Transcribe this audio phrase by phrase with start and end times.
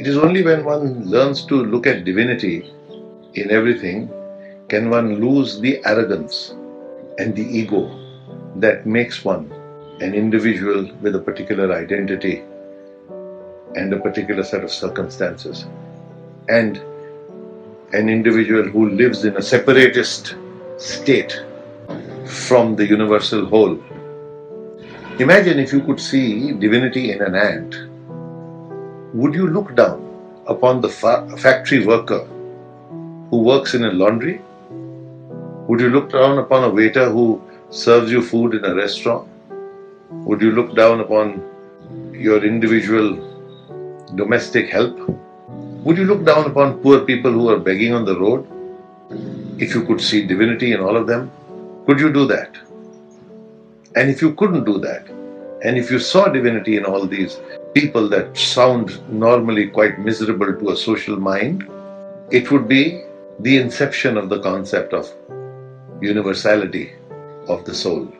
[0.00, 2.72] It is only when one learns to look at divinity
[3.34, 4.10] in everything
[4.70, 6.54] can one lose the arrogance
[7.18, 7.82] and the ego
[8.56, 9.52] that makes one
[10.00, 12.42] an individual with a particular identity
[13.76, 15.66] and a particular set of circumstances
[16.48, 16.78] and
[17.92, 20.34] an individual who lives in a separatist
[20.78, 21.44] state
[22.24, 23.78] from the universal whole.
[25.18, 27.89] Imagine if you could see divinity in an ant.
[29.12, 29.98] Would you look down
[30.46, 32.24] upon the fa- factory worker
[33.30, 34.40] who works in a laundry?
[35.66, 39.26] Would you look down upon a waiter who serves you food in a restaurant?
[40.10, 41.42] Would you look down upon
[42.12, 43.18] your individual
[44.14, 44.96] domestic help?
[45.84, 48.46] Would you look down upon poor people who are begging on the road?
[49.58, 51.32] If you could see divinity in all of them,
[51.84, 52.56] could you do that?
[53.96, 55.08] And if you couldn't do that,
[55.62, 57.38] and if you saw divinity in all these
[57.74, 61.68] people that sound normally quite miserable to a social mind,
[62.30, 63.04] it would be
[63.40, 65.12] the inception of the concept of
[66.00, 66.92] universality
[67.48, 68.10] of the soul.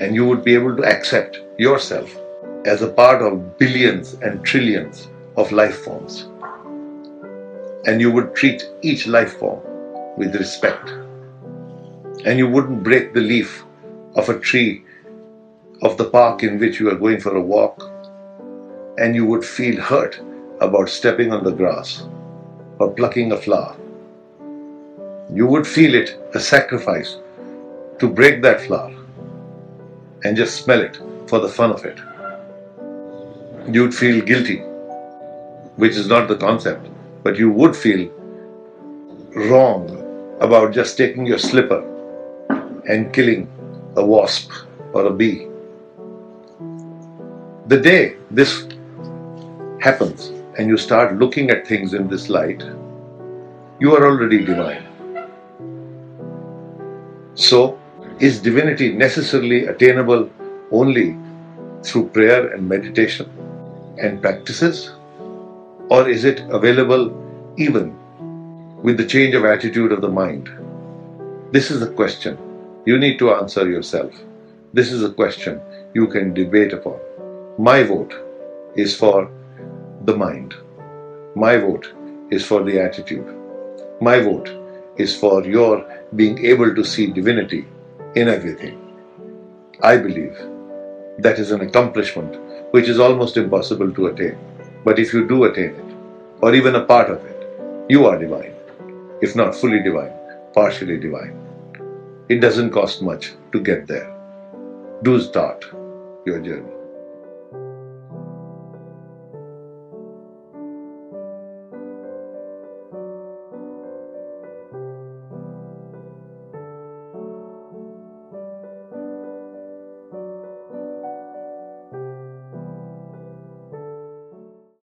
[0.00, 2.16] And you would be able to accept yourself
[2.64, 6.28] as a part of billions and trillions of life forms.
[7.86, 9.60] And you would treat each life form
[10.16, 10.90] with respect.
[12.24, 13.64] And you wouldn't break the leaf
[14.16, 14.84] of a tree
[15.82, 17.90] of the park in which you are going for a walk.
[18.98, 20.20] And you would feel hurt
[20.60, 22.06] about stepping on the grass
[22.78, 23.76] or plucking a flower.
[25.32, 27.18] You would feel it a sacrifice
[27.98, 28.94] to break that flower
[30.24, 31.98] and just smell it for the fun of it.
[33.72, 34.58] You'd feel guilty,
[35.76, 36.88] which is not the concept,
[37.22, 38.10] but you would feel
[39.34, 41.82] wrong about just taking your slipper
[42.88, 43.48] and killing
[43.96, 44.50] a wasp
[44.92, 45.48] or a bee.
[47.66, 48.68] The day this
[49.80, 50.26] happens
[50.58, 52.62] and you start looking at things in this light,
[53.80, 54.84] you are already divine.
[57.34, 57.80] So,
[58.20, 60.28] is divinity necessarily attainable
[60.72, 61.16] only
[61.82, 63.30] through prayer and meditation
[63.96, 64.92] and practices?
[65.88, 67.16] Or is it available
[67.56, 67.96] even
[68.82, 70.50] with the change of attitude of the mind?
[71.50, 72.36] This is a question
[72.84, 74.12] you need to answer yourself.
[74.74, 75.62] This is a question
[75.94, 77.00] you can debate upon.
[77.58, 78.12] My vote
[78.74, 79.30] is for
[80.06, 80.56] the mind.
[81.36, 81.92] My vote
[82.32, 83.24] is for the attitude.
[84.00, 84.50] My vote
[84.96, 87.64] is for your being able to see divinity
[88.16, 88.80] in everything.
[89.80, 90.36] I believe
[91.18, 92.40] that is an accomplishment
[92.72, 94.36] which is almost impossible to attain.
[94.84, 95.94] But if you do attain it,
[96.40, 98.54] or even a part of it, you are divine.
[99.22, 100.12] If not fully divine,
[100.54, 101.38] partially divine.
[102.28, 104.12] It doesn't cost much to get there.
[105.04, 105.64] Do start
[106.26, 106.73] your journey.